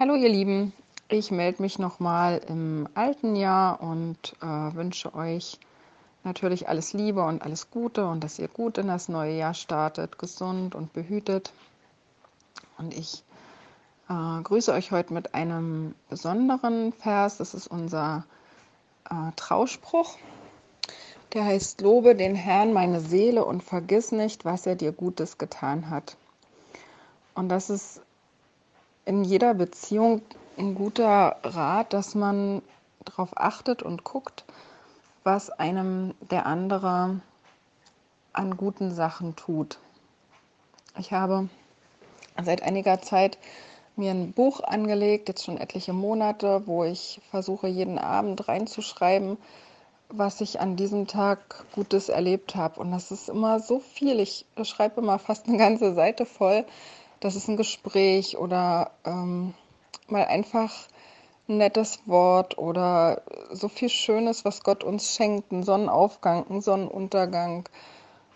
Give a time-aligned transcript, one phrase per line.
[0.00, 0.72] Hallo ihr Lieben,
[1.08, 5.58] ich melde mich nochmal im alten Jahr und äh, wünsche euch
[6.22, 10.16] natürlich alles Liebe und alles Gute und dass ihr gut in das neue Jahr startet,
[10.16, 11.52] gesund und behütet.
[12.78, 13.24] Und ich
[14.08, 17.38] äh, grüße euch heute mit einem besonderen Vers.
[17.38, 18.24] Das ist unser
[19.10, 20.16] äh, Trauspruch.
[21.32, 25.90] Der heißt, lobe den Herrn meine Seele und vergiss nicht, was er dir Gutes getan
[25.90, 26.16] hat.
[27.34, 28.00] Und das ist
[29.08, 30.20] in jeder Beziehung
[30.58, 32.60] ein guter Rat, dass man
[33.06, 34.44] darauf achtet und guckt,
[35.24, 37.20] was einem der andere
[38.34, 39.78] an guten Sachen tut.
[40.98, 41.48] Ich habe
[42.44, 43.38] seit einiger Zeit
[43.96, 49.38] mir ein Buch angelegt, jetzt schon etliche Monate, wo ich versuche, jeden Abend reinzuschreiben,
[50.10, 52.78] was ich an diesem Tag Gutes erlebt habe.
[52.78, 54.20] Und das ist immer so viel.
[54.20, 56.66] Ich schreibe immer fast eine ganze Seite voll
[57.20, 59.54] das ist ein Gespräch oder ähm,
[60.08, 60.72] mal einfach
[61.48, 67.68] ein nettes Wort oder so viel Schönes, was Gott uns schenkt, ein Sonnenaufgang, ein Sonnenuntergang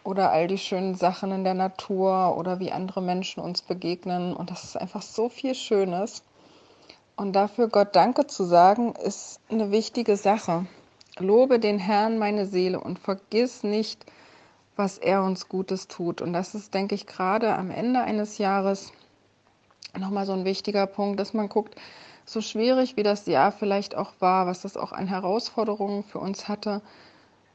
[0.05, 4.35] oder all die schönen Sachen in der Natur oder wie andere Menschen uns begegnen.
[4.35, 6.23] Und das ist einfach so viel Schönes.
[7.17, 10.67] Und dafür Gott Danke zu sagen, ist eine wichtige Sache.
[11.19, 14.05] Lobe den Herrn meine Seele und vergiss nicht,
[14.77, 16.21] was er uns Gutes tut.
[16.21, 18.93] Und das ist, denke ich, gerade am Ende eines Jahres
[19.99, 21.77] nochmal so ein wichtiger Punkt, dass man guckt,
[22.25, 26.49] so schwierig wie das Jahr vielleicht auch war, was das auch an Herausforderungen für uns
[26.49, 26.81] hatte,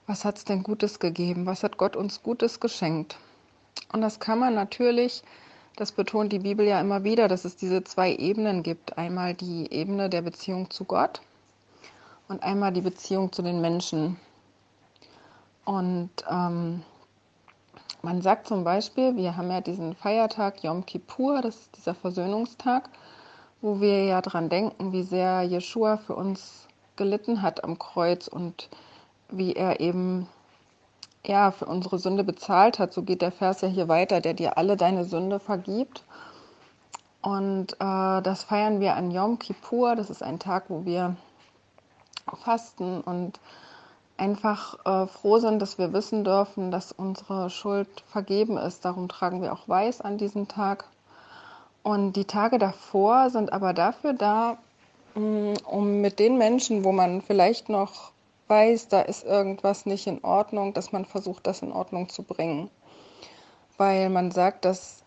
[0.06, 1.46] was hat es denn Gutes gegeben?
[1.46, 3.18] Was hat Gott uns Gutes geschenkt?
[3.92, 5.22] Und das kann man natürlich,
[5.76, 8.98] das betont die Bibel ja immer wieder, dass es diese zwei Ebenen gibt.
[8.98, 11.22] Einmal die Ebene der Beziehung zu Gott
[12.30, 14.18] und einmal die Beziehung zu den Menschen.
[15.66, 16.84] Und ähm,
[18.02, 22.90] man sagt zum Beispiel, wir haben ja diesen Feiertag Yom Kippur, das ist dieser Versöhnungstag,
[23.62, 28.70] wo wir ja daran denken, wie sehr Jeshua für uns gelitten hat am Kreuz und
[29.30, 30.28] wie er eben
[31.26, 32.94] ja für unsere Sünde bezahlt hat.
[32.94, 36.04] So geht der Vers ja hier weiter, der dir alle deine Sünde vergibt.
[37.22, 39.96] Und äh, das feiern wir an Yom Kippur.
[39.96, 41.16] Das ist ein Tag, wo wir
[42.44, 43.40] fasten und
[44.18, 48.84] einfach äh, froh sind, dass wir wissen dürfen, dass unsere Schuld vergeben ist.
[48.84, 50.86] Darum tragen wir auch Weiß an diesem Tag.
[51.84, 54.58] Und die Tage davor sind aber dafür da,
[55.16, 58.12] mm, um mit den Menschen, wo man vielleicht noch
[58.48, 62.70] weiß, da ist irgendwas nicht in Ordnung, dass man versucht, das in Ordnung zu bringen.
[63.78, 65.04] Weil man sagt, dass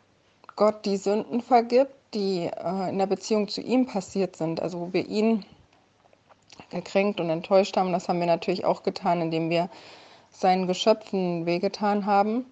[0.57, 4.93] Gott die Sünden vergibt, die äh, in der Beziehung zu ihm passiert sind, also wo
[4.93, 5.45] wir ihn
[6.71, 7.93] gekränkt und enttäuscht haben.
[7.93, 9.71] Das haben wir natürlich auch getan, indem wir
[10.31, 12.47] seinen Geschöpfen wehgetan haben.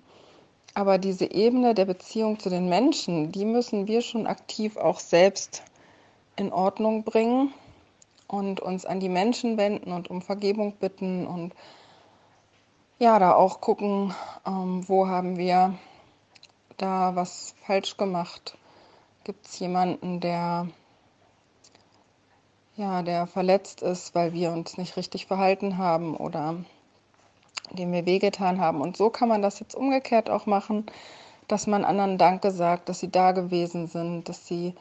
[0.74, 5.62] Aber diese Ebene der Beziehung zu den Menschen, die müssen wir schon aktiv auch selbst
[6.36, 7.52] in Ordnung bringen
[8.28, 11.54] und uns an die Menschen wenden und um Vergebung bitten und
[13.00, 14.14] ja, da auch gucken,
[14.46, 15.75] ähm, wo haben wir
[16.76, 18.56] da was falsch gemacht.
[19.25, 20.69] Gibt es jemanden, der
[22.78, 26.56] ja, der verletzt ist, weil wir uns nicht richtig verhalten haben oder
[27.72, 28.80] dem wir wehgetan haben.
[28.80, 30.86] Und so kann man das jetzt umgekehrt auch machen,
[31.48, 34.74] dass man anderen Danke sagt, dass sie da gewesen sind, dass sie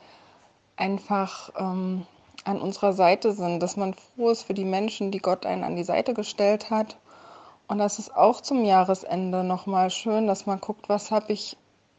[0.76, 2.06] einfach ähm,
[2.46, 5.76] an unserer Seite sind, dass man froh ist für die Menschen, die Gott einen an
[5.76, 6.98] die Seite gestellt hat.
[7.68, 11.58] Und das ist auch zum Jahresende nochmal schön, dass man guckt, was habe ich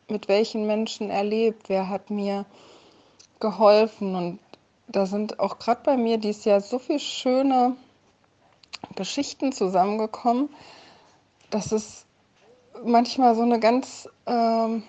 [0.09, 2.47] mit welchen Menschen erlebt, wer hat mir
[3.41, 4.38] geholfen und
[4.88, 7.76] da sind auch gerade bei mir dieses Jahr so viele schöne
[8.97, 10.49] Geschichten zusammengekommen,
[11.50, 12.06] dass es
[12.84, 14.82] manchmal so eine ganz ähm,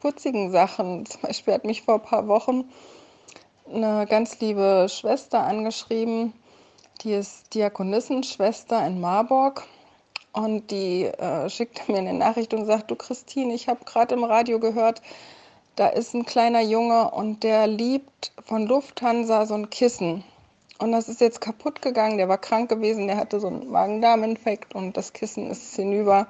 [0.00, 1.06] putzigen Sachen.
[1.06, 2.70] Zum Beispiel hat mich vor ein paar Wochen
[3.72, 6.32] eine ganz liebe Schwester angeschrieben,
[7.02, 9.64] die ist Diakonissenschwester in Marburg.
[10.32, 14.22] Und die äh, schickte mir eine Nachricht und sagt, du Christine, ich habe gerade im
[14.22, 15.02] Radio gehört,
[15.80, 20.22] da ist ein kleiner Junge und der liebt von Lufthansa so ein Kissen.
[20.78, 22.18] Und das ist jetzt kaputt gegangen.
[22.18, 26.26] Der war krank gewesen, der hatte so einen Magen-Darm-Infekt und das Kissen ist hinüber.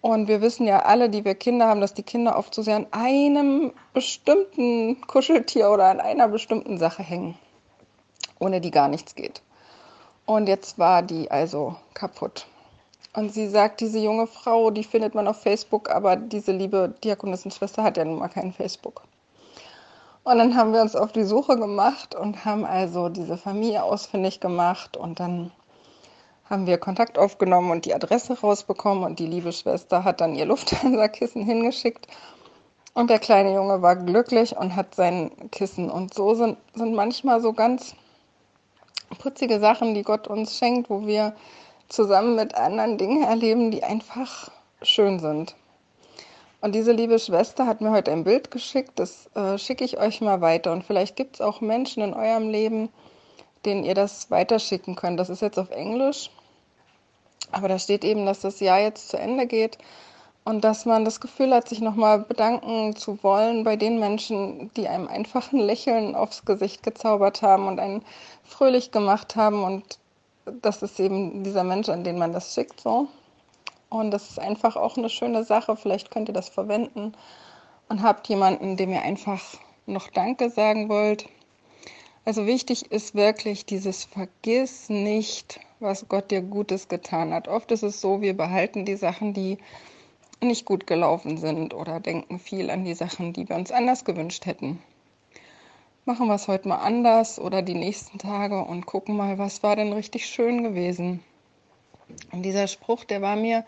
[0.00, 2.74] Und wir wissen ja alle, die wir Kinder haben, dass die Kinder oft so sehr
[2.74, 7.38] an einem bestimmten Kuscheltier oder an einer bestimmten Sache hängen,
[8.40, 9.42] ohne die gar nichts geht.
[10.24, 12.48] Und jetzt war die also kaputt.
[13.16, 17.82] Und sie sagt, diese junge Frau, die findet man auf Facebook, aber diese liebe Diakonissenschwester
[17.82, 19.04] hat ja nun mal kein Facebook.
[20.22, 24.40] Und dann haben wir uns auf die Suche gemacht und haben also diese Familie ausfindig
[24.40, 25.50] gemacht und dann
[26.50, 30.44] haben wir Kontakt aufgenommen und die Adresse rausbekommen und die liebe Schwester hat dann ihr
[30.44, 32.08] Lufthansa-Kissen hingeschickt.
[32.92, 35.90] Und der kleine Junge war glücklich und hat sein Kissen.
[35.90, 37.94] Und so sind, sind manchmal so ganz
[39.18, 41.34] putzige Sachen, die Gott uns schenkt, wo wir
[41.88, 44.50] zusammen mit anderen Dinge erleben, die einfach
[44.82, 45.54] schön sind.
[46.60, 50.20] Und diese liebe Schwester hat mir heute ein Bild geschickt, das äh, schicke ich euch
[50.20, 50.72] mal weiter.
[50.72, 52.88] Und vielleicht gibt es auch Menschen in eurem Leben,
[53.64, 55.20] denen ihr das weiterschicken könnt.
[55.20, 56.30] Das ist jetzt auf Englisch,
[57.52, 59.78] aber da steht eben, dass das Jahr jetzt zu Ende geht
[60.44, 64.88] und dass man das Gefühl hat, sich nochmal bedanken zu wollen bei den Menschen, die
[64.88, 68.04] einem einfach ein Lächeln aufs Gesicht gezaubert haben und einen
[68.44, 69.64] fröhlich gemacht haben.
[69.64, 69.98] Und
[70.62, 73.08] das ist eben dieser Mensch, an den man das schickt so.
[73.88, 75.76] Und das ist einfach auch eine schöne Sache.
[75.76, 77.12] Vielleicht könnt ihr das verwenden
[77.88, 79.42] und habt jemanden, dem ihr einfach
[79.86, 81.28] noch Danke sagen wollt.
[82.24, 87.46] Also wichtig ist wirklich dieses Vergiss nicht, was Gott dir Gutes getan hat.
[87.46, 89.58] Oft ist es so, wir behalten die Sachen, die
[90.42, 94.44] nicht gut gelaufen sind oder denken viel an die Sachen, die wir uns anders gewünscht
[94.46, 94.82] hätten.
[96.08, 99.74] Machen wir es heute mal anders oder die nächsten Tage und gucken mal, was war
[99.74, 101.20] denn richtig schön gewesen.
[102.30, 103.64] Und dieser Spruch, der war mir,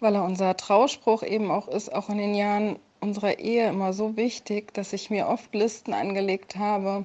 [0.00, 4.16] weil er unser Trauspruch eben auch ist, auch in den Jahren unserer Ehe immer so
[4.16, 7.04] wichtig, dass ich mir oft Listen angelegt habe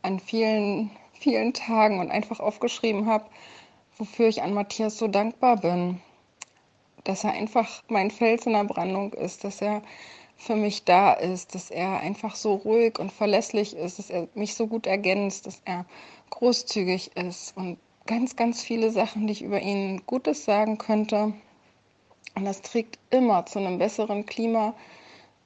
[0.00, 3.26] an vielen, vielen Tagen und einfach aufgeschrieben habe,
[3.98, 6.00] wofür ich an Matthias so dankbar bin
[7.04, 9.82] dass er einfach mein Fels in der Brandung ist, dass er
[10.44, 14.54] für mich da ist, dass er einfach so ruhig und verlässlich ist, dass er mich
[14.54, 15.86] so gut ergänzt, dass er
[16.30, 21.32] großzügig ist und ganz, ganz viele Sachen, die ich über ihn Gutes sagen könnte.
[22.34, 24.74] Und das trägt immer zu einem besseren Klima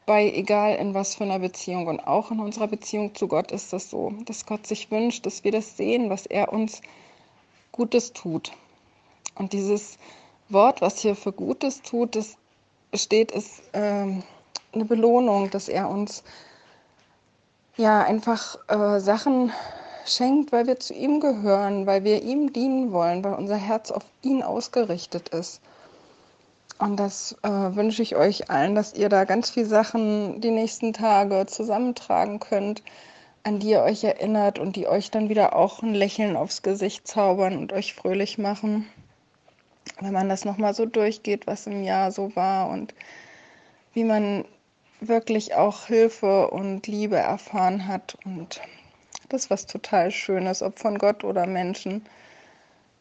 [0.06, 1.86] bei, egal in was für einer Beziehung.
[1.86, 5.44] Und auch in unserer Beziehung zu Gott ist das so, dass Gott sich wünscht, dass
[5.44, 6.80] wir das sehen, was er uns
[7.70, 8.52] Gutes tut.
[9.36, 9.98] Und dieses
[10.48, 12.36] Wort, was hier für Gutes tut, das
[12.94, 14.24] steht, ist ähm,
[14.72, 16.22] eine Belohnung, dass er uns
[17.76, 19.52] ja einfach äh, Sachen
[20.04, 24.04] schenkt, weil wir zu ihm gehören, weil wir ihm dienen wollen, weil unser Herz auf
[24.22, 25.60] ihn ausgerichtet ist.
[26.78, 30.92] Und das äh, wünsche ich euch allen, dass ihr da ganz viele Sachen die nächsten
[30.92, 32.82] Tage zusammentragen könnt,
[33.42, 37.06] an die ihr euch erinnert und die euch dann wieder auch ein Lächeln aufs Gesicht
[37.08, 38.86] zaubern und euch fröhlich machen
[40.00, 42.94] wenn man das nochmal so durchgeht, was im Jahr so war und
[43.94, 44.44] wie man
[45.00, 48.16] wirklich auch Hilfe und Liebe erfahren hat.
[48.24, 48.60] Und
[49.28, 52.04] das ist was total Schönes, ob von Gott oder Menschen.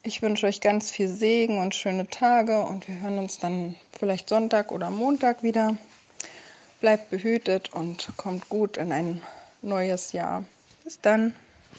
[0.03, 4.29] Ich wünsche euch ganz viel Segen und schöne Tage und wir hören uns dann vielleicht
[4.29, 5.75] Sonntag oder Montag wieder.
[6.79, 9.21] Bleibt behütet und kommt gut in ein
[9.61, 10.43] neues Jahr.
[10.83, 11.33] Bis dann.